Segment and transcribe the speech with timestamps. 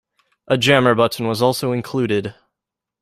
[0.47, 2.33] A Jammer button was also included.